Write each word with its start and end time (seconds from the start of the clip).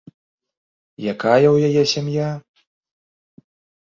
Якая 1.13 1.47
ў 1.55 1.75
яе 1.81 1.85
сям'я? 1.93 2.31